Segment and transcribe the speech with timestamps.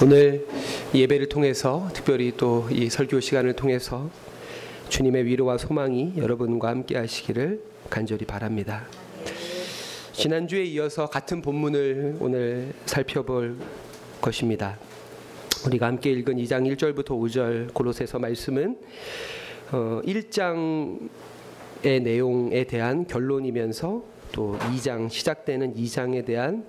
[0.00, 0.46] 오늘
[0.94, 4.08] 예배를 통해서 특별히 또 이 설교 시간을 통해서
[4.88, 8.86] 주님의 위로와 소망이 여러분과 함께 하시기를 간절히 바랍니다.
[10.12, 13.56] 지난주에 이어서 같은 본문을 오늘 살펴볼
[14.20, 14.78] 것입니다.
[15.66, 18.78] 우리가 함께 읽은 2장 1절부터 5절 골로새서 말씀은
[19.72, 21.08] 어, 1장의
[21.82, 26.66] 내용에 대한 결론이면서 또 2장 시작되는 2장에 대한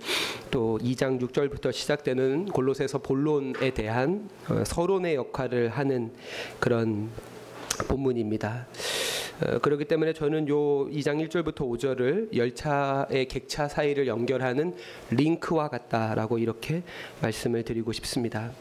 [0.52, 6.12] 또 2장 6절부터 시작되는 골로새서 본론에 대한 어, 서론의 역할을 하는
[6.60, 7.10] 그런
[7.88, 8.68] 본문입니다.
[9.42, 10.56] 어, 그렇기 때문에 저는 요
[10.90, 14.76] 2장 1절부터 5절을 열차의 객차 사이를 연결하는
[15.12, 16.84] 링크와 같다라고 이렇게
[17.22, 18.52] 말씀을 드리고 싶습니다.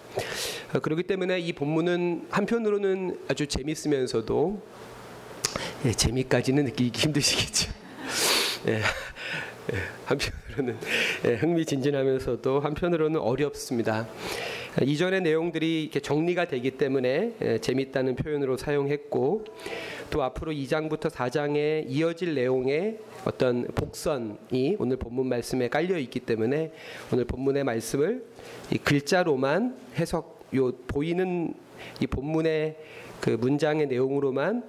[0.75, 4.63] 어, 그렇기 때문에 이 본문은 한편으로는 아주 재밌으면서도
[5.85, 7.78] 예, 재미까지는 느끼기 힘드시겠죠.
[8.67, 9.77] 예, 예,
[10.07, 10.77] 한편으로는
[11.27, 14.09] 예, 흥미진진하면서도 한편으로는 어렵습니다.
[14.83, 19.45] 이전의 내용들이 이렇게 정리가 되기 때문에 예, 재밌다는 표현으로 사용했고
[20.11, 26.73] 또 앞으로 2장부터 4장에 이어질 내용의 어떤 복선이 오늘 본문 말씀에 깔려 있기 때문에
[27.13, 28.25] 오늘 본문의 말씀을
[28.73, 31.55] 이 글자로만 해석 요 보이는
[32.01, 32.77] 이 본문의
[33.21, 34.65] 그 문장의 내용으로만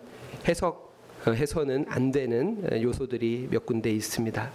[0.48, 0.89] 해석 어,
[1.28, 4.50] 해서는 안 되는 어, 요소들이 몇 군데 있습니다.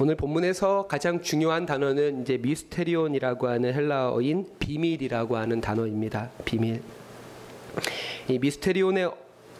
[0.00, 6.30] 오늘 본문에서 가장 중요한 단어는 이제 미스테리온이라고 하는 헬라어인 비밀이라고 하는 단어입니다.
[6.44, 6.82] 비밀.
[8.28, 9.10] 이 미스테리온의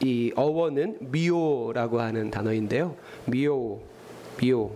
[0.04, 2.94] 이 어원은 미오라고 하는 단어인데요.
[3.24, 3.80] 미오,
[4.40, 4.70] 미오.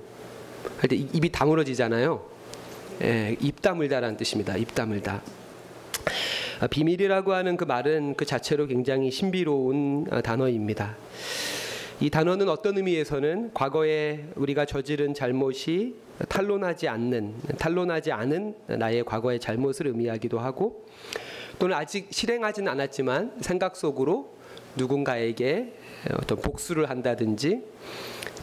[0.78, 2.25] 할 때 입이 다물어지잖아요.
[3.03, 4.56] 예, 입 다물다라는 뜻입니다.
[4.56, 5.22] 입 다물다.
[6.61, 10.97] 아, 비밀이라고 하는 그 말은 그 자체로 굉장히 신비로운 아, 단어입니다.
[12.00, 15.94] 이 단어는 어떤 의미에서는 과거에 우리가 저지른 잘못이
[16.28, 20.86] 탄론하지 않는 탄론하지 않은 나의 과거의 잘못을 의미하기도 하고
[21.59, 24.34] 또는 아직 실행하지는 않았지만 생각 속으로
[24.77, 25.75] 누군가에게
[26.15, 27.62] 어떤 복수를 한다든지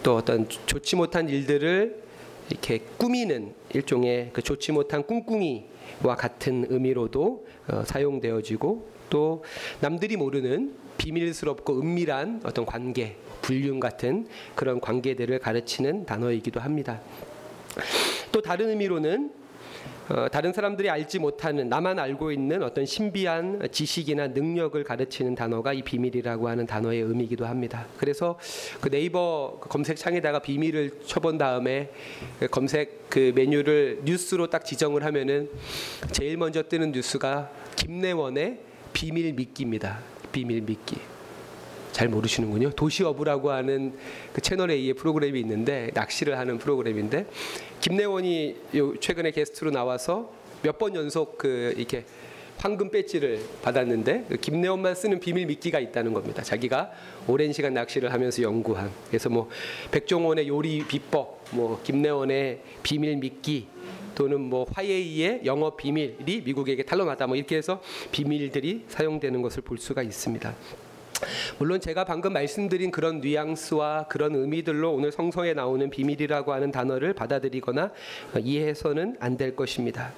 [0.03, 2.01] 또 어떤 좋지 못한 일들을
[2.49, 5.65] 이렇게 꾸미는 일종의 그 좋지 못한 꿍꿍이
[6.03, 9.43] 와 같은 의미로도 어, 사용되어지고 또
[9.81, 17.01] 남들이 모르는 비밀스럽고 은밀한 어떤 관계, 불륜 같은 그런 관계들을 가르치는 단어이기도 합니다.
[18.31, 19.31] 또 다른 의미로는
[20.09, 25.83] 어, 다른 사람들이 알지 못하는 나만 알고 있는 어떤 신비한 지식이나 능력을 가르치는 단어가 이
[25.83, 27.85] 비밀이라고 하는 단어의 의미이기도 합니다.
[27.97, 28.39] 그래서
[28.81, 31.91] 그 네이버 검색창에다가 비밀을 쳐본 다음에
[32.39, 35.49] 그 검색 그 메뉴를 뉴스로 딱 지정을 하면은
[36.11, 38.59] 제일 먼저 뜨는 뉴스가 김내원의
[38.93, 39.99] 비밀 미끼입니다.
[40.31, 40.97] 비밀 미끼.
[41.91, 42.71] 잘 모르시는군요.
[42.71, 43.97] 도시어부라고 하는
[44.33, 47.25] 그 채널 A의 프로그램이 있는데 낚시를 하는 프로그램인데
[47.81, 48.55] 김래원이
[48.99, 52.05] 최근에 게스트로 나와서 몇 번 연속 그 이렇게
[52.57, 56.43] 황금 배지를 받았는데 그 김래원만 쓰는 비밀 미끼가 있다는 겁니다.
[56.43, 56.91] 자기가
[57.27, 58.91] 오랜 시간 낚시를 하면서 연구한.
[59.07, 59.49] 그래서 뭐
[59.91, 63.67] 백종원의 요리 비법, 뭐 김래원의 비밀 미끼
[64.13, 70.03] 또는 뭐 화웨이의 영업 비밀이 미국에게 탄로나다 뭐 이렇게 해서 비밀들이 사용되는 것을 볼 수가
[70.03, 70.53] 있습니다.
[71.57, 77.91] 물론 제가 방금 말씀드린 그런 뉘앙스와 그런 의미들로 오늘 성서에 나오는 비밀이라고 하는 단어를 받아들이거나
[78.39, 80.11] 이해해서는 안 될 것입니다.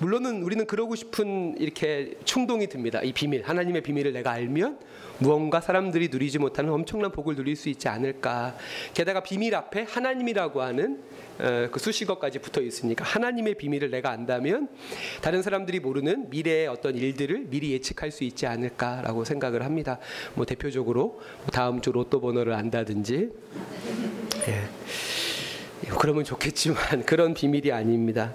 [0.00, 3.00] 물론은 우리는 그러고 싶은 이렇게 충동이 듭니다.
[3.02, 4.78] 이 비밀, 하나님의 비밀을 내가 알면
[5.18, 8.56] 무언가 사람들이 누리지 못하는 엄청난 복을 누릴 수 있지 않을까.
[8.94, 11.02] 게다가 비밀 앞에 하나님이라고 하는
[11.38, 14.68] 어, 그 수식어까지 붙어 있으니까 하나님의 비밀을 내가 안다면
[15.20, 19.98] 다른 사람들이 모르는 미래의 어떤 일들을 미리 예측할 수 있지 않을까라고 생각을 합니다.
[20.34, 23.30] 뭐 대표적으로 뭐 다음 주 로또 번호를 안다든지.
[24.48, 24.68] 예.
[25.98, 28.32] 그러면 좋겠지만 그런 비밀이 아닙니다.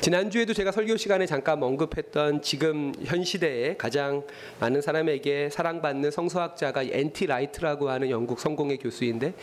[0.00, 4.22] 지난주에도 제가 설교 시간에 잠깐 언급했던 지금 현 시대에 가장
[4.60, 9.34] 많은 사람에게 사랑받는 성서학자가 엔티 라이트라고 하는 영국 성공회 교수인데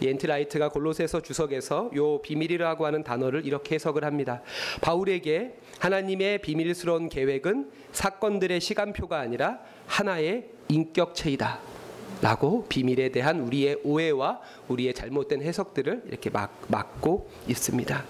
[0.00, 4.42] 이 엔티 라이트가 골로새서 주석에서 요 비밀이라고 하는 단어를 이렇게 해석을 합니다.
[4.80, 11.79] 바울에게 하나님의 비밀스러운 계획은 사건들의 시간표가 아니라 하나의 인격체이다.
[12.22, 18.04] 라고 비밀에 대한 우리의 오해와 우리의 잘못된 해석들을 이렇게 막, 막고 있습니다.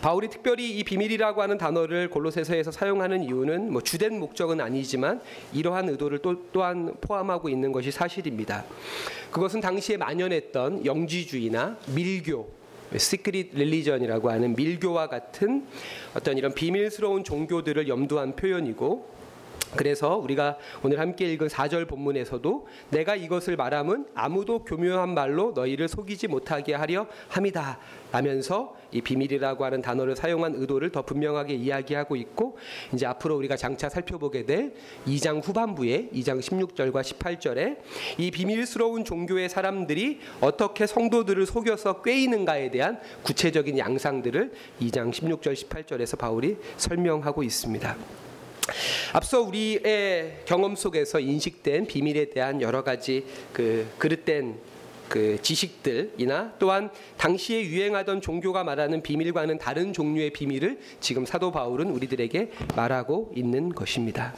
[0.00, 5.20] 바울이 특별히 이 비밀이라고 하는 단어를 골로새서에서 사용하는 이유는 뭐 주된 목적은 아니지만
[5.52, 8.64] 이러한 의도를 또, 또한 포함하고 있는 것이 사실입니다.
[9.30, 12.48] 그것은 당시에 만연했던 영지주의나 밀교,
[12.96, 15.66] 시크릿 릴리전이라고 하는 밀교와 같은
[16.14, 19.11] 어떤 이런 비밀스러운 종교들을 염두한 표현이고
[19.76, 26.28] 그래서 우리가 오늘 함께 읽은 4절 본문에서도 내가 이것을 말함은 아무도 교묘한 말로 너희를 속이지
[26.28, 27.78] 못하게 하려 함이다
[28.12, 32.58] 라면서 이 비밀이라고 하는 단어를 사용한 의도를 더 분명하게 이야기하고 있고
[32.92, 34.74] 이제 앞으로 우리가 장차 살펴보게 될
[35.06, 37.78] 2장 후반부에 2장 16절과 18절에
[38.18, 46.58] 이 비밀스러운 종교의 사람들이 어떻게 성도들을 속여서 꿰이는가에 대한 구체적인 양상들을 2장 16절 18절에서 바울이
[46.76, 47.96] 설명하고 있습니다.
[49.12, 54.56] 앞서 우리의 경험 속에서 인식된 비밀에 대한 여러 가지 그 그릇된
[55.08, 62.50] 그 지식들이나 또한 당시에 유행하던 종교가 말하는 비밀과는 다른 종류의 비밀을 지금 사도 바울은 우리들에게
[62.74, 64.34] 말하고 있는 것입니다.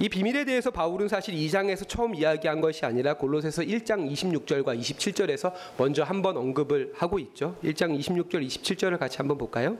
[0.00, 6.02] 이 비밀에 대해서 바울은 사실 2장에서 처음 이야기한 것이 아니라 골로새서 1장 26절과 27절에서 먼저
[6.02, 7.56] 한번 언급을 하고 있죠.
[7.62, 9.78] 1장 26절 27절을 같이 한번 볼까요?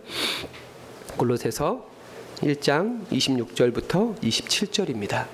[1.17, 1.96] 골로새서
[2.43, 5.27] 1장 26절부터 27절입니다.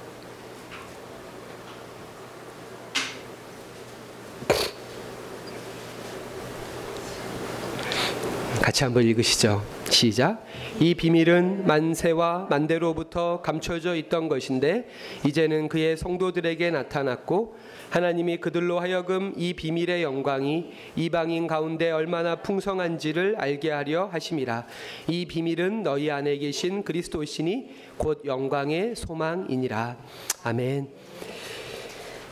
[8.62, 9.71] 같이 한번 읽으시죠.
[9.92, 10.44] 시작.
[10.80, 14.88] 이 비밀은 만세와 만대로부터 감춰져 있던 것인데
[15.26, 17.56] 이제는 그의 성도들에게 나타났고
[17.90, 24.66] 하나님이 그들로 하여금 이 비밀의 영광이 이방인 가운데 얼마나 풍성한지를 알게 하려 하심이라.
[25.08, 27.68] 이 비밀은 너희 안에 계신 그리스도시니
[27.98, 29.98] 곧 영광의 소망이니라.
[30.44, 30.88] 아멘.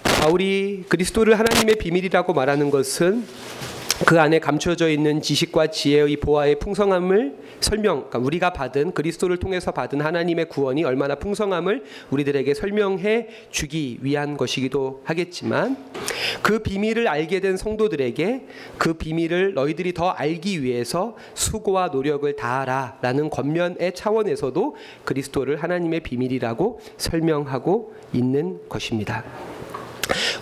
[0.02, 3.24] 바울이 그리스도를 하나님의 비밀이라고 말하는 것은
[4.10, 10.00] 그 안에 감춰져 있는 지식과 지혜의 보화의 풍성함을 설명, 그러니까 우리가 받은 그리스도를 통해서 받은
[10.00, 15.76] 하나님의 구원이 얼마나 풍성함을 우리들에게 설명해 주기 위한 것이기도 하겠지만
[16.42, 18.46] 그 비밀을 알게 된 성도들에게
[18.78, 24.74] 그 비밀을 너희들이 더 알기 위해서 수고와 노력을 다하라라는 겉면의 차원에서도
[25.04, 29.22] 그리스도를 하나님의 비밀이라고 설명하고 있는 것입니다.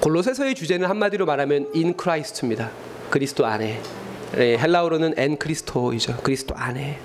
[0.00, 2.87] 골로새서의 주제는 한마디로 말하면 in Christ입니다.
[3.10, 3.80] 그리스도 안에.
[4.32, 6.18] 네, 헬라어로는 ἐν Χριστῷ이죠.
[6.22, 6.98] 그리스도 안에.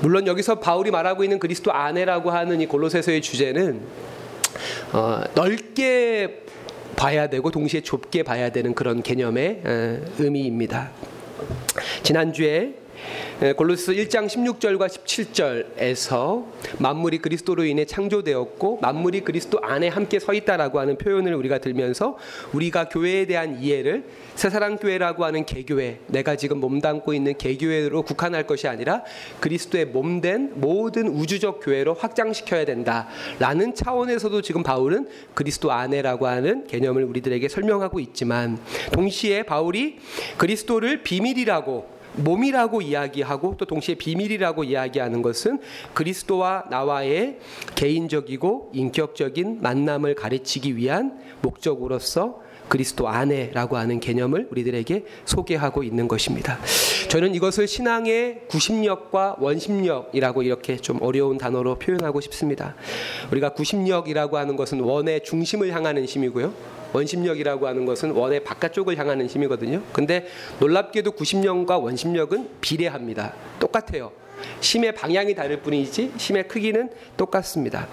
[0.00, 3.80] 물론 여기서 바울이 말하고 있는 그리스도 안에라고 하는 이 골로새서의 주제는
[4.92, 6.42] 어, 넓게
[6.96, 10.90] 봐야 되고 동시에 좁게 봐야 되는 그런 개념의 에, 의미입니다.
[12.02, 12.74] 지난주에
[13.56, 16.44] 골로새서 1장 16절과 17절에서
[16.78, 22.16] 만물이 그리스도로 인해 창조되었고 만물이 그리스도 안에 함께 서 있다라고 하는 표현을 우리가 들면서
[22.52, 24.04] 우리가 교회에 대한 이해를
[24.36, 29.02] 새사랑 교회라고 하는 개교회 내가 지금 몸담고 있는 개교회로 국한할 것이 아니라
[29.40, 37.48] 그리스도의 몸된 모든 우주적 교회로 확장시켜야 된다라는 차원에서도 지금 바울은 그리스도 안에라고 하는 개념을 우리들에게
[37.48, 38.58] 설명하고 있지만
[38.92, 39.98] 동시에 바울이
[40.38, 45.60] 그리스도를 비밀이라고 몸이라고 이야기하고 또 동시에 비밀이라고 이야기하는 것은
[45.94, 47.38] 그리스도와 나와의
[47.74, 56.58] 개인적이고 인격적인 만남을 가르치기 위한 목적으로서 그리스도 안에라고 하는 개념을 우리들에게 소개하고 있는 것입니다.
[57.08, 62.74] 저는 이것을 신앙의 구심력과 원심력이라고 이렇게 좀 어려운 단어로 표현하고 싶습니다.
[63.30, 66.73] 우리가 구심력이라고 하는 것은 원의 중심을 향하는 힘이고요.
[66.94, 69.82] 원심력이라고 하는 것은 원의 바깥쪽을 향하는 힘이거든요.
[69.92, 70.26] 근데
[70.60, 73.34] 놀랍게도 구심력과 원심력은 비례합니다.
[73.58, 74.12] 똑같아요.
[74.60, 77.88] 심의 방향이 다를 뿐이지 심의 크기는 똑같습니다.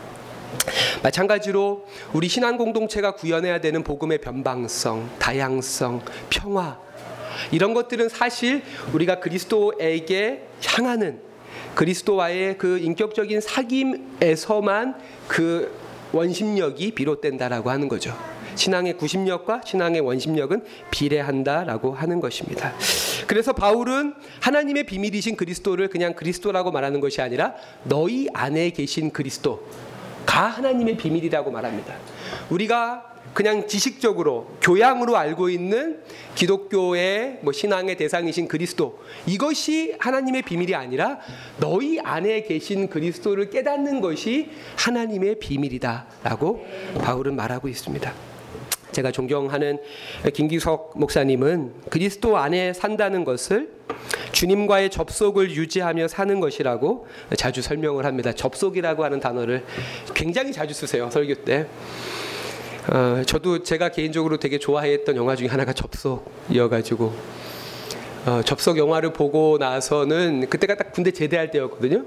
[1.02, 6.80] 마찬가지로 우리 신앙 공동체가 구현해야 되는 복음의 변방성, 다양성, 평화
[7.52, 8.62] 이런 것들은 사실
[8.94, 11.22] 우리가 그리스도에게 향하는
[11.74, 14.96] 그리스도와의 그 인격적인 사귐에서만
[15.28, 15.74] 그
[16.12, 18.16] 원심력이 비롯된다라고 하는 거죠.
[18.56, 22.74] 신앙의 구심력과 신앙의 원심력은 비례한다라고 하는 것입니다.
[23.28, 29.62] 그래서 바울은 하나님의 비밀이신 그리스도를 그냥 그리스도라고 말하는 것이 아니라 너희 안에 계신 그리스도가
[30.26, 31.96] 하나님의 비밀이라고 말합니다.
[32.50, 36.02] 우리가 그냥 지식적으로 교양으로 알고 있는
[36.36, 41.20] 기독교의 뭐 신앙의 대상이신 그리스도 이것이 하나님의 비밀이 아니라
[41.58, 46.66] 너희 안에 계신 그리스도를 깨닫는 것이 하나님의 비밀이다라고
[47.02, 48.31] 바울은 말하고 있습니다.
[48.92, 49.80] 제가 존경하는
[50.34, 53.70] 김기석 목사님은 그리스도 안에 산다는 것을
[54.32, 58.32] 주님과의 접속을 유지하며 사는 것이라고 자주 설명을 합니다.
[58.34, 59.64] 접속이라고 하는 단어를
[60.14, 61.68] 굉장히 자주 쓰세요 설교 때.
[62.92, 67.14] 어, 저도 제가 개인적으로 되게 좋아했던 영화 중에 하나가 접속이어가지고
[68.26, 72.06] 어, 접속 영화를 보고 나서는 그때가 딱 군대 제대할 때였거든요.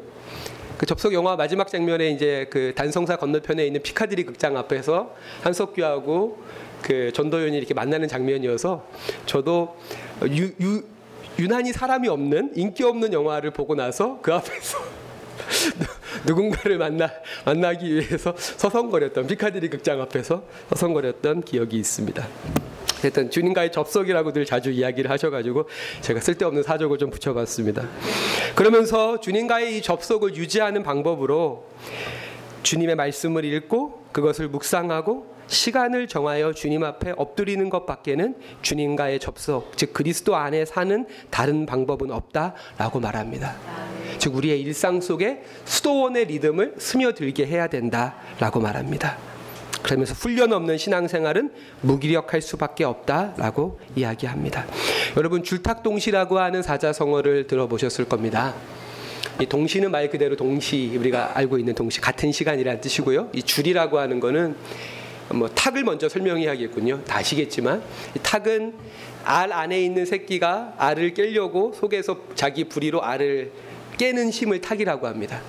[0.79, 6.39] 그 접속 영화 마지막 장면에 이제 그 단성사 건너편에 있는 피카디리 극장 앞에서 한석규하고
[6.85, 8.87] 그 전도연이 이렇게 만나는 장면이어서
[9.25, 9.75] 저도
[10.29, 10.83] 유, 유,
[11.39, 14.79] 유난히 사람이 없는 인기 없는 영화를 보고 나서 그 앞에서
[16.27, 17.11] 누군가를 만나
[17.47, 22.29] 만나기 위해서 서성거렸던 피카디리 극장 앞에서 서성거렸던 기억이 있습니다.
[23.01, 25.67] 하여튼 주님과의 접속이라고 늘 자주 이야기를 하셔가지고
[26.03, 27.89] 제가 쓸데없는 사족을 좀 붙여봤습니다.
[28.55, 31.67] 그러면서 주님과의 이 접속을 유지하는 방법으로
[32.63, 40.37] 주님의 말씀을 읽고 그것을 묵상하고 시간을 정하여 주님 앞에 엎드리는 것밖에는 주님과의 접속, 즉 그리스도
[40.37, 43.55] 안에 사는 다른 방법은 없다라고 말합니다.
[44.19, 49.19] 즉 우리의 일상 속에 수도원의 리듬을 스며들게 해야 된다라고 말합니다.
[49.83, 54.65] 그러면서 훈련 없는 신앙생활은 무기력할 수밖에 없다라고 이야기합니다.
[55.19, 58.55] 여러분 줄탁동시라고 하는 사자성어를 들어보셨을 겁니다.
[59.41, 63.31] 이 동시는 말 그대로 동시 우리가 알고 있는 동시 같은 시간이라는 뜻이고요.
[63.35, 64.57] 이 줄이라고 하는 거는
[65.31, 67.03] 뭐 탁을 먼저 설명해야겠군요.
[67.05, 67.83] 다 아시겠지만
[68.23, 68.75] 탁은
[69.25, 73.53] 알 안에 있는 새끼가 알을 깨려고 속에서 자기 부리로 알을
[73.97, 75.41] 깨는 힘을 탁이라고 합니다.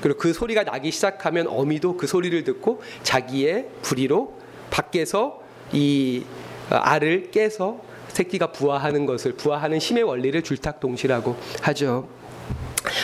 [0.00, 4.36] 그리고 그 소리가 나기 시작하면 어미도 그 소리를 듣고 자기의 부리로
[4.70, 5.40] 밖에서
[5.72, 6.24] 이
[6.70, 12.08] 알을 깨서 새끼가 부화하는 것을 부화하는 힘의 원리를 줄탁동시라고 하죠.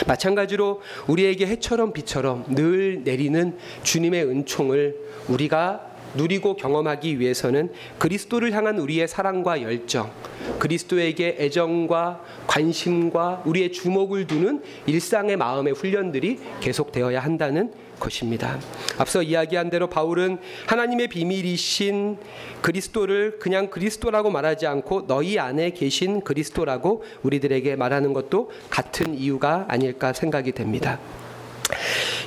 [0.07, 4.95] 마찬가지로 우리에게 해처럼 비처럼 늘 내리는 주님의 은총을
[5.29, 10.11] 우리가 누리고 경험하기 위해서는 그리스도를 향한 우리의 사랑과 열정,
[10.59, 18.59] 그리스도에게 애정과 관심과 우리의 주목을 두는 일상의 마음의 훈련들이 계속되어야 한다는 것입니다.
[18.97, 22.17] 앞서 이야기한 대로 바울은 하나님의 비밀이신
[22.61, 30.13] 그리스도를 그냥 그리스도라고 말하지 않고 너희 안에 계신 그리스도라고 우리들에게 말하는 것도 같은 이유가 아닐까
[30.13, 30.99] 생각이 됩니다.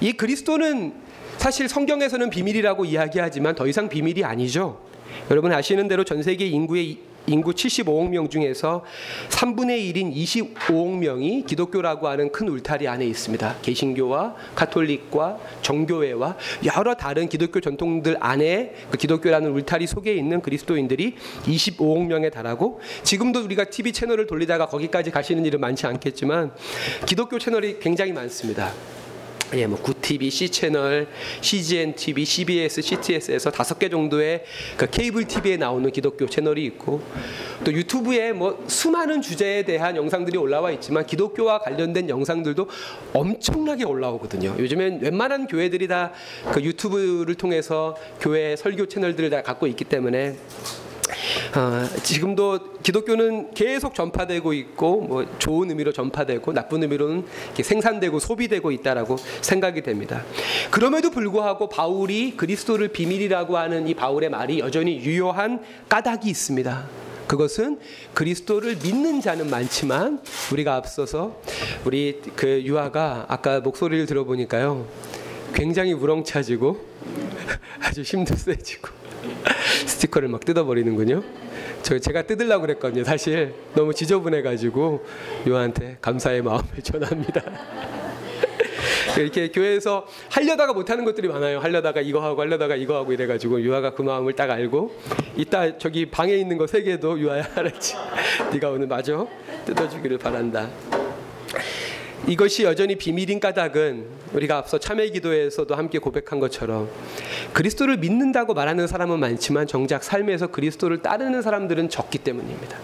[0.00, 0.92] 이 그리스도는
[1.38, 4.80] 사실 성경에서는 비밀이라고 이야기하지만 더 이상 비밀이 아니죠.
[5.30, 8.84] 여러분 아시는 대로 전 세계 인구의 인구 75억 명 중에서
[9.28, 13.56] 3분의 1인 25억 명이 기독교라고 하는 큰 울타리 안에 있습니다.
[13.62, 16.36] 개신교와 카톨릭과 정교회와
[16.76, 23.40] 여러 다른 기독교 전통들 안에 그 기독교라는 울타리 속에 있는 그리스도인들이 25억 명에 달하고 지금도
[23.44, 26.52] 우리가 TV 채널을 돌리다가 거기까지 가시는 일은 많지 않겠지만
[27.06, 28.72] 기독교 채널이 굉장히 많습니다.
[29.54, 31.08] 예, 뭐 구TV, C채널,
[31.40, 34.44] CGN TV, CBS, CTS에서 다섯 개 정도의
[34.76, 37.02] 그 케이블 TV에 나오는 기독교 채널이 있고
[37.64, 42.68] 또 유튜브에 뭐 수많은 주제에 대한 영상들이 올라와 있지만 기독교와 관련된 영상들도
[43.12, 44.56] 엄청나게 올라오거든요.
[44.58, 46.12] 요즘엔 웬만한 교회들이 다
[46.50, 50.36] 그 유튜브를 통해서 교회 설교 채널들을 다 갖고 있기 때문에
[51.56, 59.16] 어, 지금도 기독교는 계속 전파되고 있고 뭐 좋은 의미로 전파되고 나쁜 의미로는 생산되고 소비되고 있다라고
[59.40, 60.24] 생각이 됩니다.
[60.70, 67.02] 그럼에도 불구하고 바울이 그리스도를 비밀이라고 하는 이 바울의 말이 여전히 유효한 까닭이 있습니다.
[67.26, 67.78] 그것은
[68.12, 70.20] 그리스도를 믿는 자는 많지만
[70.52, 71.40] 우리가 앞서서
[71.84, 74.86] 우리 그 유아가 아까 목소리를 들어보니까요
[75.54, 76.78] 굉장히 우렁차지고
[77.80, 79.01] 아주 힘도 세지고
[79.86, 81.22] 스티커를 막 뜯어버리는군요.
[81.82, 83.04] 저 제가 뜯으려고 그랬거든요.
[83.04, 85.04] 사실 너무 지저분해가지고
[85.48, 87.42] 요한테 감사의 마음을 전합니다.
[89.18, 91.58] 이렇게 교회에서 하려다가 못하는 것들이 많아요.
[91.58, 94.96] 하려다가 이거 하고 하려다가 이거 하고 이래가지고 유아가 그 마음을 딱 알고
[95.36, 97.94] 이따 저기 방에 있는 거 세 개도 유아야 알았지.
[98.54, 99.28] 네가 오늘 마저
[99.66, 100.70] 뜯어주기를 바란다.
[102.26, 106.88] 이것이 여전히 비밀인 까닭은 우리가 앞서 참회 기도에서도 함께 고백한 것처럼
[107.52, 112.78] 그리스도를 믿는다고 말하는 사람은 많지만 정작 삶에서 그리스도를 따르는 사람들은 적기 때문입니다.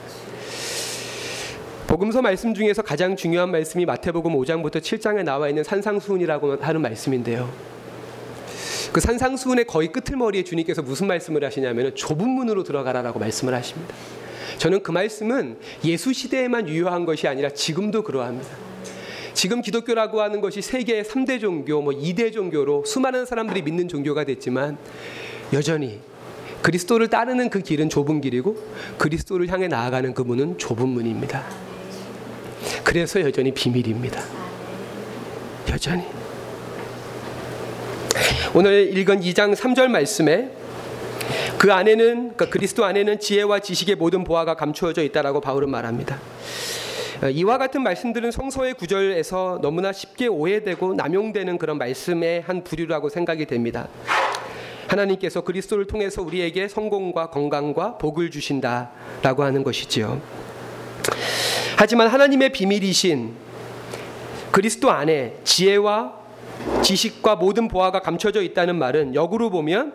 [1.86, 7.50] 복음서 말씀 중에서 가장 중요한 말씀이 마태복음 5장부터 7장에 나와 있는 산상수훈이라고 하는 말씀인데요.
[8.92, 13.94] 그 산상수훈의 거의 끄틀머리에 주님께서 무슨 말씀을 하시냐면 좁은 문으로 들어가라라고 말씀을 하십니다.
[14.58, 18.67] 저는 그 말씀은 예수 시대에만 유효한 것이 아니라 지금도 그러합니다.
[19.38, 24.76] 지금 기독교라고 하는 것이 세계 3대 종교, 뭐 2대 종교로 수많은 사람들이 믿는 종교가 됐지만
[25.52, 26.00] 여전히
[26.60, 28.56] 그리스도를 따르는 그 길은 좁은 길이고
[28.98, 31.44] 그리스도를 향해 나아가는 그 문은 좁은 문입니다.
[32.82, 34.20] 그래서 여전히 비밀입니다.
[35.70, 36.02] 여전히.
[38.54, 40.50] 오늘 읽은 2장 3절 말씀에
[41.58, 46.18] 그 안에는 그러니까 그리스도 안에는 지혜와 지식의 모든 보화가 감추어져 있다라고 바울은 말합니다.
[47.20, 53.46] 어, 이와 같은 말씀들은 성서의 구절에서 너무나 쉽게 오해되고 남용되는 그런 말씀의 한 부류라고 생각이
[53.46, 53.88] 됩니다.
[54.86, 60.20] 하나님께서 그리스도를 통해서 우리에게 성공과 건강과 복을 주신다라고 하는 것이지요.
[61.76, 63.34] 하지만 하나님의 비밀이신
[64.52, 66.14] 그리스도 안에 지혜와
[66.82, 69.92] 지식과 모든 보화가 감춰져 있다는 말은 역으로 보면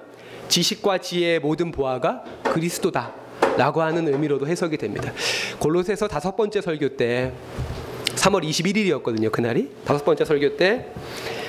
[0.49, 3.22] 지식과 지혜의 모든 보화가 그리스도다.
[3.57, 5.11] 라고 하는 의미로도 해석이 됩니다.
[5.59, 7.31] 골로새서 다섯 번째 설교 때
[8.15, 9.31] 3월 21일이었거든요.
[9.31, 10.87] 그날이 다섯 번째 설교 때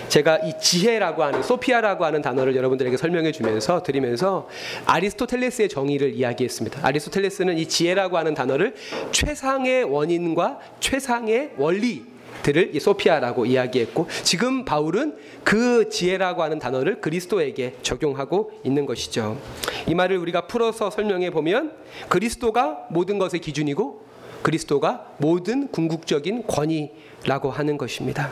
[0.08, 4.48] 제가 이 지혜라고 하는 소피아라고 하는 단어를 여러분들에게 설명해 주면서 드리면서
[4.86, 6.86] 아리스토텔레스의 정의를 이야기했습니다.
[6.86, 8.74] 아리스토텔레스는 이 지혜라고 하는 단어를
[9.10, 18.52] 최상의 원인과 최상의 원리 들을 소피아라고 이야기했고 지금 바울은 그 지혜라고 하는 단어를 그리스도에게 적용하고
[18.64, 19.38] 있는 것이죠.
[19.86, 21.72] 이 말을 우리가 풀어서 설명해 보면
[22.08, 24.04] 그리스도가 모든 것의 기준이고
[24.42, 28.30] 그리스도가 모든 궁극적인 권위라고 하는 것입니다.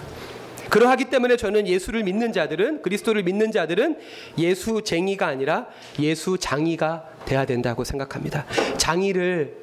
[0.68, 3.99] 그러하기 때문에 저는 예수를 믿는 자들은 그리스도를 믿는 자들은
[4.38, 5.66] 예수쟁이가 아니라
[5.99, 8.47] 예수장이가 돼야 된다고 생각합니다.
[8.78, 9.54] 장이를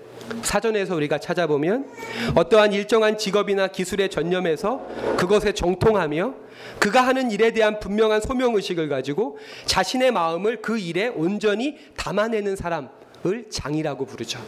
[0.41, 1.89] 사전에서 우리가 찾아보면
[2.35, 4.85] 어떠한 일정한 직업이나 기술에 전념해서
[5.17, 6.33] 그것에 정통하며
[6.79, 13.45] 그가 하는 일에 대한 분명한 소명 의식을 가지고 자신의 마음을 그 일에 온전히 담아내는 사람을
[13.49, 14.39] 장이라고 부르죠.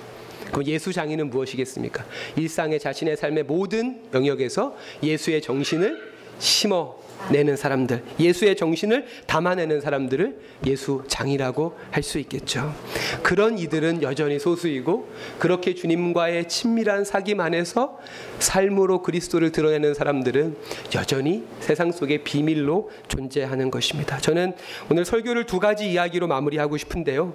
[0.51, 2.05] 그럼 예수 장인은 무엇이겠습니까?
[2.35, 11.03] 일상의 자신의 삶의 모든 영역에서 예수의 정신을 심어 내는 사람들, 예수의 정신을 담아내는 사람들을 예수
[11.07, 12.73] 장이라고 할 수 있겠죠.
[13.21, 17.99] 그런 이들은 여전히 소수이고 그렇게 주님과의 친밀한 사귐 안에서
[18.39, 20.57] 삶으로 그리스도를 드러내는 사람들은
[20.95, 24.17] 여전히 세상 속에 비밀로 존재하는 것입니다.
[24.17, 24.53] 저는
[24.89, 27.33] 오늘 설교를 두 가지 이야기로 마무리하고 싶은데요.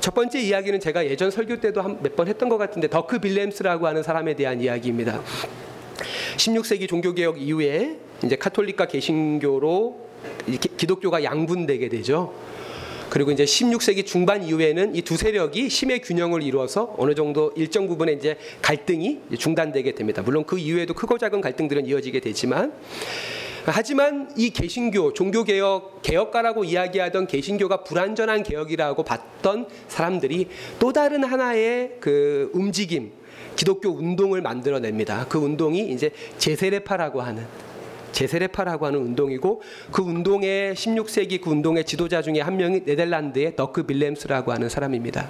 [0.00, 4.02] 첫 번째 이야기는 제가 예전 설교 때도 몇 번 했던 것 같은데 더크 빌렘스라고 하는
[4.02, 5.20] 사람에 대한 이야기입니다.
[6.36, 10.04] 16세기 종교개혁 이후에 이제 카톨릭과 개신교로
[10.76, 12.34] 기독교가 양분되게 되죠.
[13.10, 18.12] 그리고 이제 16세기 중반 이후에는 이 두 세력이 심의 균형을 이루어서 어느 정도 일정 부분에
[18.12, 20.22] 이제 갈등이 중단되게 됩니다.
[20.22, 22.72] 물론 그 이후에도 크고 작은 갈등들은 이어지게 되지만
[23.66, 30.48] 하지만 이 개신교 종교 개혁 개혁가라고 이야기하던 개신교가 불완전한 개혁이라고 봤던 사람들이
[30.78, 33.12] 또 다른 하나의 그 움직임
[33.56, 35.26] 기독교 운동을 만들어냅니다.
[35.28, 37.46] 그 운동이 이제 재세례파라고 하는
[38.12, 44.52] 재세례파라고 하는 운동이고 그 운동의 16세기 그 운동의 지도자 중에 한 명이 네덜란드의 더크 빌렘스라고
[44.52, 45.28] 하는 사람입니다.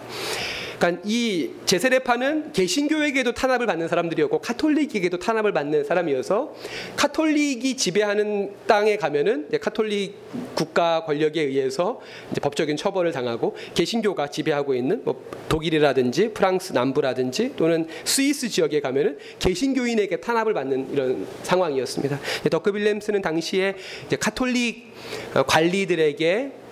[0.85, 6.55] 그러니까 이 재세례파는 개신교에게도 탄압을 받는 사람들이었고 카톨릭에게도 탄압을 받는 사람이어서
[6.97, 10.15] 카톨릭이 지배하는 땅에 가면은 카톨릭
[10.55, 12.01] 국가 권력에 의해서
[12.43, 20.19] 법적인 처벌을 당하고 개신교가 지배하고 있는 뭐 독일이라든지 프랑스 남부라든지 또는 스위스 지역에 가면은 개신교인에게
[20.19, 22.21] 탄압을 받는 이런 상황이었습니다.
[22.51, 23.75] 더크빌렘스는 당시에
[24.21, 24.93] 카톨릭
[25.47, 26.64] 관리들에게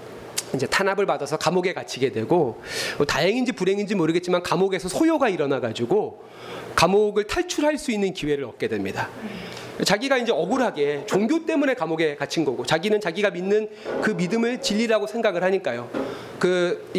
[0.54, 2.60] 이제 탄압을 받아서 감옥에 갇히게 되고
[2.96, 6.22] 뭐 다행인지 불행인지 모르겠지만 감옥에서 소요가 일어나 가지고
[6.74, 9.08] 감옥을 탈출할 수 있는 기회를 얻게 됩니다.
[9.85, 13.68] 자기가 이제 억울하게 종교 때문에 감옥에 갇힌 거고 자기는 자기가 믿는
[14.02, 15.90] 그 믿음을 진리라고 생각을 하니까요.
[16.38, 16.90] 그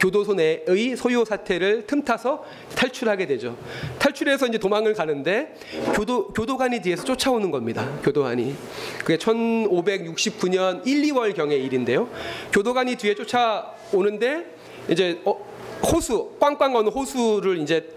[0.00, 3.56] 교도소 내의 소요 사태를 틈타서 탈출하게 되죠.
[3.98, 5.54] 탈출해서 이제 도망을 가는데
[5.94, 7.88] 교도 교도관이 뒤에서 쫓아오는 겁니다.
[8.02, 8.54] 교도관이
[9.00, 12.08] 그게 1569년 1, 2월 경의 일인데요.
[12.52, 14.46] 교도관이 뒤에 쫓아오는데
[14.88, 15.36] 이제 어,
[15.84, 17.88] 호수 꽝꽝 거는 호수를 이제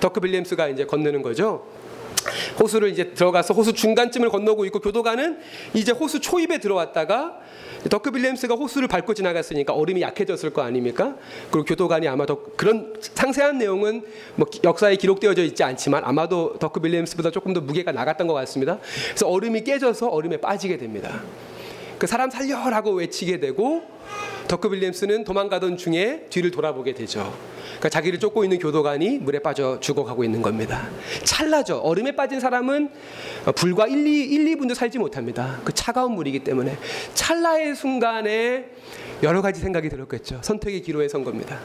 [0.00, 1.66] 더크 빌리엄스가 이제 건너는 거죠.
[2.60, 5.38] 호수를 이제 들어가서 호수 중간쯤을 건너고 있고 교도관은
[5.74, 7.38] 이제 호수 초입에 들어왔다가
[7.88, 11.16] 더크 빌리엄스가 호수를 밟고 지나갔으니까 얼음이 약해졌을 거 아닙니까?
[11.50, 14.02] 그리고 교도관이 아마 더 그런 상세한 내용은
[14.34, 18.78] 뭐 역사에 기록되어져 있지 않지만 아마도 더크 빌리엄스보다 조금 더 무게가 나갔던 것 같습니다.
[19.08, 21.22] 그래서 얼음이 깨져서 얼음에 빠지게 됩니다.
[21.98, 23.82] 그 사람 살려라고 외치게 되고
[24.48, 27.34] 더크 빌리엄스는 도망가던 중에 뒤를 돌아보게 되죠.
[27.64, 30.88] 그러니까 자기를 쫓고 있는 교도관이 물에 빠져 죽어가고 있는 겁니다.
[31.24, 31.78] 찰나죠.
[31.78, 32.90] 얼음에 빠진 사람은
[33.56, 35.60] 불과 1, 2, 1, 2분도 살지 못합니다.
[35.64, 36.76] 그 차가운 물이기 때문에
[37.14, 38.66] 찰나의 순간에
[39.22, 40.40] 여러 가지 생각이 들었겠죠.
[40.42, 41.58] 선택의 기로에 선 겁니다.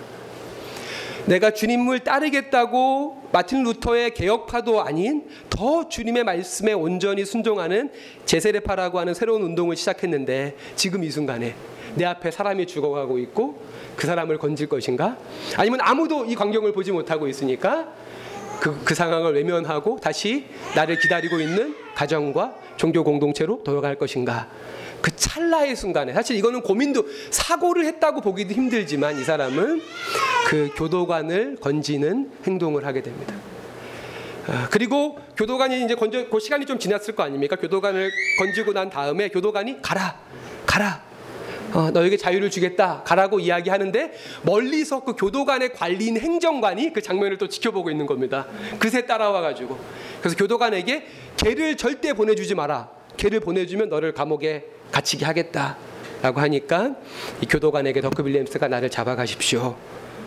[1.26, 7.92] 내가 주님을 따르겠다고 마틴 루터의 개혁파도 아닌 더 주님의 말씀에 온전히 순종하는
[8.26, 11.56] 제세례파라고 하는 새로운 운동을 시작했는데 지금 이 순간에
[11.96, 13.62] 내 앞에 사람이 죽어가고 있고
[13.96, 15.18] 그 사람을 건질 것인가?
[15.58, 17.94] 아니면 아무도 이 광경을 보지 못하고 있으니까
[18.60, 24.50] 그, 그 상황을 외면하고 다시 나를 기다리고 있는 가정과 종교 공동체로 돌아갈 것인가?
[25.02, 29.82] 그 찰나의 순간에 사실 이거는 고민도 사고를 했다고 보기도 힘들지만 이 사람은
[30.48, 33.36] 그 교도관을 건지는 행동을 하게 됩니다.
[34.48, 37.56] 아, 그리고 교도관이 이제 건져 그 시간이 좀 지났을 거 아닙니까?
[37.56, 40.20] 교도관을 건지고 난 다음에 교도관이 가라,
[40.66, 41.12] 가라.
[41.74, 44.12] 어, 너에게 자유를 주겠다 가라고 이야기하는데
[44.42, 48.46] 멀리서 그 교도관의 관리인 행정관이 그 장면을 또 지켜보고 있는 겁니다.
[48.78, 49.80] 그새 따라와 가지고
[50.20, 51.06] 그래서 교도관에게
[51.38, 52.90] 개를 절대 보내주지 마라.
[53.16, 56.96] 개를 보내주면 너를 감옥에 갇히게 하겠다라고 하니까
[57.42, 59.76] 이 교도관에게 더크 빌리엄스가 나를 잡아가십시오.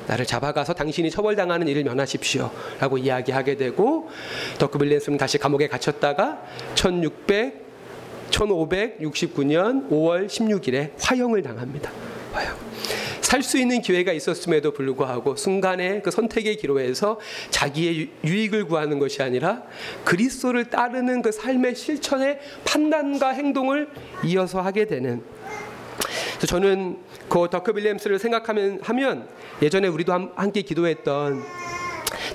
[0.07, 2.51] 나를 잡아가서 당신이 처벌당하는 일을 면하십시오.
[2.79, 4.11] 라고 이야기하게 되고
[4.59, 6.43] 더크 빌리엄스는 다시 감옥에 갇혔다가
[6.75, 7.65] 1600
[8.31, 11.91] 1569년 5월 16일에 화형을 당합니다.
[12.33, 12.74] 화형.
[13.25, 19.63] 살 수 있는 기회가 있었음에도 불구하고 순간의 그 선택의 기로에서 자기의 유익을 구하는 것이 아니라
[20.05, 23.89] 그리스도를 따르는 그 삶의 실천의 판단과 행동을
[24.25, 25.23] 이어서 하게 되는.
[26.47, 29.27] 저는 그 더크 빌리엄스를 생각하면 하면
[29.63, 31.43] 예전에 우리도 함께 기도했던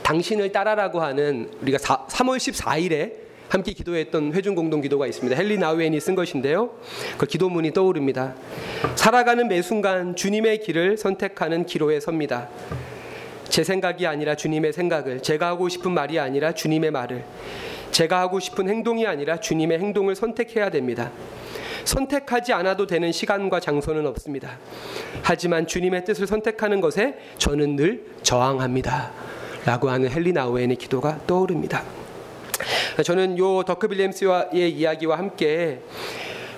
[0.02, 5.39] 당신을 따라라고 하는 우리가 4, 3월 14일에 함께 기도했던 회중 공동 기도가 있습니다.
[5.39, 6.69] 헨리 나우엔이 쓴 것인데요.
[7.17, 8.35] 그 기도문이 떠오릅니다.
[8.95, 12.47] 살아가는 매 순간 주님의 길을 선택하는 기로에 섭니다.
[13.49, 17.23] 제 생각이 아니라 주님의 생각을, 제가 하고 싶은 말이 아니라 주님의 말을,
[17.89, 21.12] 제가 하고 싶은 행동이 아니라 주님의 행동을 선택해야 됩니다.
[21.85, 24.59] 선택하지 않아도 되는 시간과 장소는 없습니다.
[25.23, 29.12] 하지만 주님의 뜻을 선택하는 것에 저는 늘 저항합니다.
[29.65, 31.83] 라고 하는 헨리 나우엔의 기도가 떠오릅니다.
[33.04, 35.82] 저는 요 더크 빌리엄스의 이야기와 함께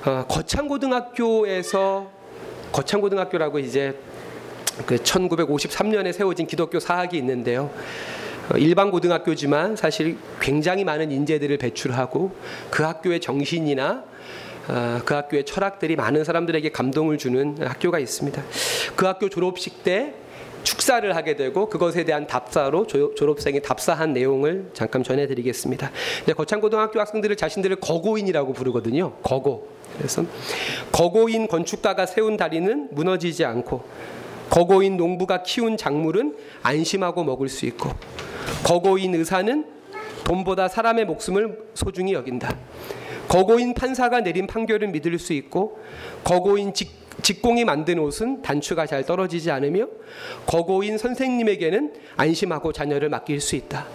[0.06, 2.10] 어, 거창고등학교에서
[2.72, 3.96] 거창고등학교라고 이제
[4.86, 7.70] 그 1953년에 세워진 기독교 사학이 있는데요.
[8.52, 12.36] 어, 일반 고등학교지만 사실 굉장히 많은 인재들을 배출하고
[12.70, 14.04] 그 학교의 정신이나
[14.68, 18.44] 어, 그 학교의 철학들이 많은 사람들에게 감동을 주는 학교가 있습니다.
[18.96, 20.16] 그 학교 졸업식 때
[20.64, 25.92] 축사를 하게 되고 그것에 대한 답사로 졸업생이 답사한 내용을 잠깐 전해드리겠습니다.
[26.36, 29.14] 거창고등학교 학생들을 자신들을 거고인이라고 부르거든요.
[29.24, 29.70] 거고.
[29.98, 30.24] 그래서
[30.92, 33.84] 거고인 건축가가 세운 다리는 무너지지 않고
[34.50, 37.90] 거고인 농부가 키운 작물은 안심하고 먹을 수 있고
[38.66, 39.66] 거고인 의사는
[40.24, 42.58] 돈보다 사람의 목숨을 소중히 여긴다.
[43.28, 45.80] 거고인 판사가 내린 판결을 믿을 수 있고
[46.24, 49.88] 거고인 직 직공이 만든 옷은 단추가 잘 떨어지지 않으며
[50.46, 53.88] 거고인 선생님에게는 안심하고 자녀를 맡길 수 있다.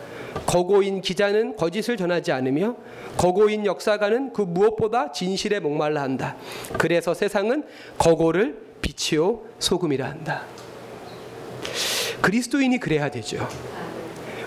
[0.47, 2.77] 거고인 기자는 거짓을 전하지 않으며
[3.17, 6.37] 거고인 역사가는 그 무엇보다 진실에 목말라 한다.
[6.79, 7.65] 그래서 세상은
[7.99, 10.45] 거고를 빛이요 소금이라 한다.
[12.21, 13.49] 그리스도인이 그래야 되죠.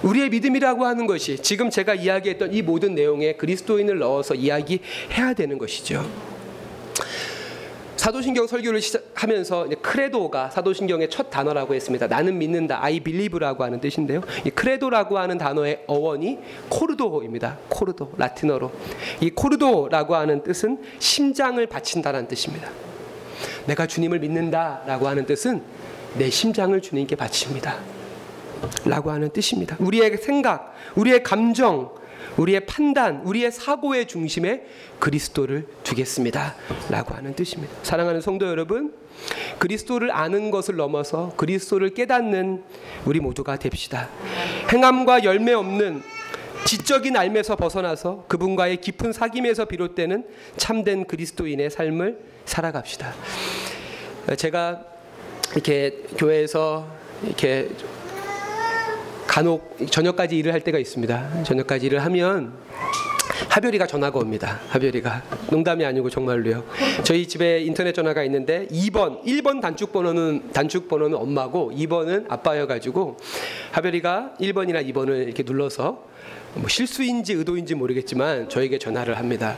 [0.03, 6.05] 우리의 믿음이라고 하는 것이 지금 제가 이야기했던 이 모든 내용에 그리스도인을 넣어서 이야기해야 되는 것이죠.
[7.99, 12.07] 사도신경 설교를 시작하면서 크레도가 사도신경의 첫 단어라고 했습니다.
[12.07, 12.81] 나는 믿는다.
[12.81, 14.21] I believe라고 하는 뜻인데요.
[14.45, 17.57] 이 크레도라고 하는 단어의 어원이 코르도입니다.
[17.67, 18.71] 코르도 라틴어로.
[19.19, 22.69] 이 코르도라고 하는 뜻은 심장을 바친다는 뜻입니다.
[23.65, 25.61] 내가 주님을 믿는다라고 하는 뜻은
[26.17, 27.79] 내 심장을 주님께 바칩니다.
[28.85, 29.75] 라고 하는 뜻입니다.
[29.77, 31.91] 우리의 생각, 우리의 감정,
[32.37, 34.65] 우리의 판단, 우리의 사고의 중심에
[34.99, 36.55] 그리스도를 두겠습니다.
[36.89, 37.73] 라고 하는 뜻입니다.
[37.83, 38.93] 사랑하는 성도 여러분,
[39.57, 42.63] 그리스도를 아는 것을 넘어서 그리스도를 깨닫는
[43.05, 44.09] 우리 모두가 됩시다.
[44.71, 46.01] 행함과 열매 없는
[46.65, 50.25] 지적인 알매서 벗어나서 그분과의 깊은 사귐에서 비롯되는
[50.57, 53.13] 참된 그리스도인의 삶을 살아갑시다.
[54.37, 54.83] 제가
[55.53, 56.87] 이렇게 교회에서
[57.23, 57.69] 이렇게
[59.29, 61.43] 간혹 저녁까지 일을 할 때가 있습니다.
[61.43, 62.51] 저녁까지 일을 하면
[63.47, 64.59] 하별이가 전화가 옵니다.
[64.69, 66.63] 하별이가 농담이 아니고 정말로요.
[67.03, 73.17] 저희 집에 인터넷 전화가 있는데 2번, 1번 단축 번호는 단축 번호는 엄마고 2번은 아빠여 가지고
[73.71, 76.03] 하별이가 1번이나 2번을 이렇게 눌러서
[76.55, 79.57] 뭐 실수인지 의도인지 모르겠지만 저에게 전화를 합니다.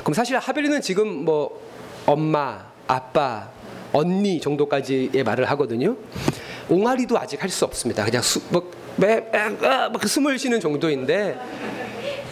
[0.00, 1.62] 그럼 사실 하별이는 지금 뭐
[2.06, 3.50] 엄마, 아빠,
[3.92, 5.96] 언니 정도까지의 말을 하거든요.
[6.68, 8.04] 옹알이도 아직 할 수 없습니다.
[8.04, 11.38] 그냥 수, 뭐, 매, 아, 막 숨을 쉬는 정도인데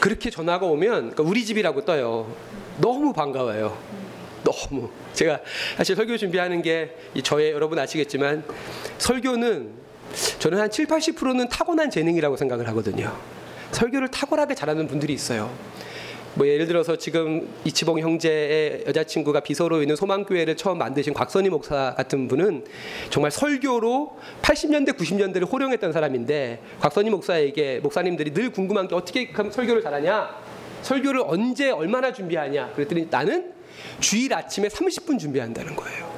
[0.01, 2.35] 그렇게 전화가 오면 그러니까 우리 집이라고 떠요.
[2.79, 3.77] 너무 반가워요.
[4.43, 5.41] 너무 제가
[5.77, 8.43] 사실 설교 준비하는 게 저의 여러분 아시겠지만
[8.99, 9.71] 설교는
[10.41, 13.17] 저는 한 7, 80%는 타고난 재능이라고 생각을 하거든요.
[13.71, 15.51] 설교를 탁월하게 잘하는 분들이 있어요.
[16.35, 22.27] 뭐 예를 들어서 지금 이치봉 형제의 여자친구가 비서로 있는 소망교회를 처음 만드신 곽선희 목사 같은
[22.27, 22.65] 분은
[23.11, 30.31] 정말 설교로 80년대 90년대를 호령했던 사람인데 곽선희 목사에게 목사님들이 늘 궁금한 게 어떻게 설교를 잘하냐?
[30.83, 32.73] 설교를 언제 얼마나 준비하냐?
[32.75, 33.53] 그랬더니 나는
[34.01, 36.13] 주일 아침에 30분 준비한다는 거예요.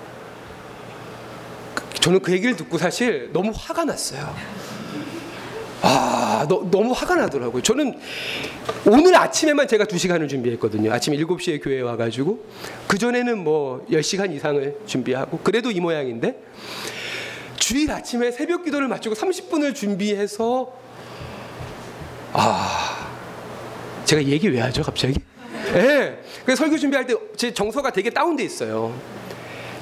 [2.00, 4.34] 저는 그 얘기를 듣고 사실 너무 화가 났어요
[5.86, 7.62] 아, 너, 너무 화가 나더라고요.
[7.62, 7.98] 저는
[8.86, 10.90] 오늘 아침에만 제가 2시간을 준비했거든요.
[10.90, 12.42] 아침 7시에 교회에 와가지고.
[12.88, 15.40] 그전에는 뭐 10시간 이상을 준비하고.
[15.40, 16.42] 그래도 이 모양인데.
[17.56, 20.72] 주일 아침에 새벽 기도를 마치고 30분을 준비해서.
[22.32, 23.08] 아,
[24.06, 25.20] 제가 얘기 왜 하죠, 갑자기?
[25.74, 25.82] 예.
[25.82, 26.18] 네.
[26.46, 28.94] 그 설교 준비할 때 제 정서가 되게 다운돼 있어요.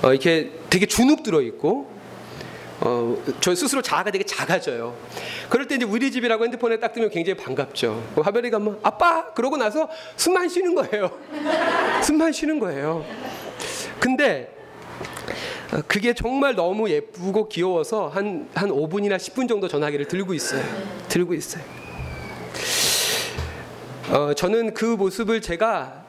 [0.03, 1.92] 어, 이렇게 되게 주눅 들어 있고,
[2.85, 4.97] 어, 저 스스로 자아가 되게 작아져요.
[5.49, 8.03] 그럴 때 이제 우리 집이라고 핸드폰에 딱 뜨면 굉장히 반갑죠.
[8.17, 11.11] 하별이가 뭐 아빠 그러고 나서 숨만 쉬는 거예요.
[12.03, 13.05] 숨만 쉬는 거예요.
[14.01, 14.53] 근데
[15.73, 20.65] 어, 그게 정말 너무 예쁘고 귀여워서 한, 한 5분이나 10분 정도 전화기를 들고 있어요.
[21.09, 21.63] 들고 있어요.
[24.11, 26.03] 어, 저는 그 모습을 제가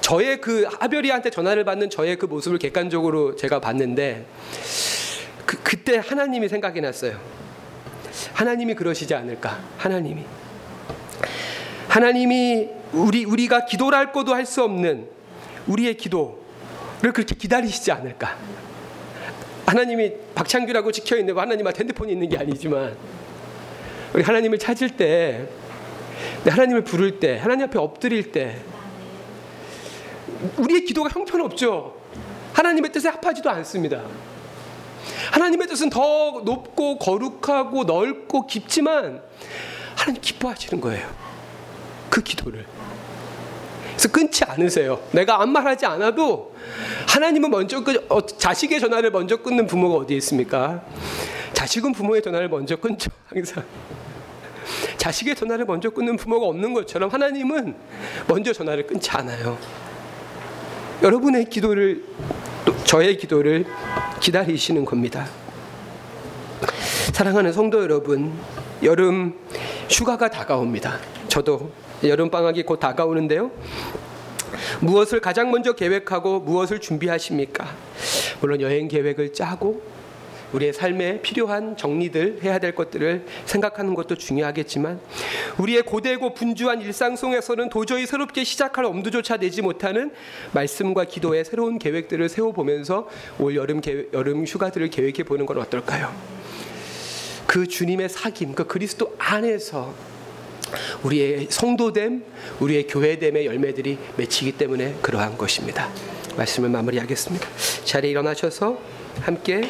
[0.00, 4.26] 저의 그 하별이한테 전화를 받는 저의 그 모습을 객관적으로 제가 봤는데
[5.50, 7.18] 그, 그때 하나님이 생각이 났어요.
[8.34, 9.58] 하나님이 그러시지 않을까?
[9.78, 10.24] 하나님이
[11.88, 15.08] 하나님이 우리 우리가 기도를 할 것도 할 수 없는
[15.66, 16.36] 우리의 기도를
[17.12, 18.38] 그렇게 기다리시지 않을까?
[19.66, 22.96] 하나님이 박창규라고 지켜 있는 거 하나님한테 핸드폰이 있는 게 아니지만
[24.14, 25.48] 우리 하나님을 찾을 때
[26.46, 28.56] 하나님을 부를 때 하나님 앞에 엎드릴 때
[30.58, 31.96] 우리의 기도가 형편없죠.
[32.52, 34.04] 하나님의 뜻에 합하지도 않습니다.
[35.32, 39.22] 하나님의 뜻은 더 높고 거룩하고 넓고 깊지만
[39.96, 41.08] 하나님 기뻐하시는 거예요.
[42.08, 42.66] 그 기도를.
[43.90, 45.00] 그래서 끊지 않으세요.
[45.12, 46.54] 내가 아무 말하지 않아도
[47.06, 50.82] 하나님은 먼저 끊, 어, 자식의 전화를 먼저 끊는 부모가 어디 있습니까?
[51.52, 53.10] 자식은 부모의 전화를 먼저 끊죠.
[53.26, 53.62] 항상.
[54.96, 57.74] 자식의 전화를 먼저 끊는 부모가 없는 것처럼 하나님은
[58.26, 59.58] 먼저 전화를 끊지 않아요.
[61.02, 62.49] 여러분의 기도를 또
[62.84, 63.66] 저의 기도를
[64.20, 65.26] 기다리시는 겁니다.
[67.12, 68.32] 사랑하는 성도 여러분,
[68.82, 69.34] 여름
[69.88, 70.98] 휴가가 다가옵니다.
[71.28, 71.70] 저도
[72.04, 73.50] 여름 방학이 곧 다가오는데요.
[74.80, 77.66] 무엇을 가장 먼저 계획하고 무엇을 준비하십니까?
[78.40, 79.82] 물론 여행 계획을 짜고
[80.52, 85.00] 우리의 삶에 필요한 정리들 해야 될 것들을 생각하는 것도 중요하겠지만
[85.58, 90.12] 우리의 고되고 분주한 일상 속에서는 도저히 새롭게 시작할 엄두조차 내지 못하는
[90.52, 93.08] 말씀과 기도의 새로운 계획들을 세워 보면서
[93.38, 96.12] 올 여름 계획, 여름 휴가들을 계획해 보는 건 어떨까요?
[97.46, 99.92] 그 주님의 사귐, 그 그리스도 안에서
[101.02, 102.22] 우리의 성도됨,
[102.60, 105.88] 우리의 교회됨의 열매들이 맺히기 때문에 그러한 것입니다.
[106.36, 107.46] 말씀을 마무리하겠습니다.
[107.84, 108.80] 자리에 일어나셔서
[109.20, 109.68] 함께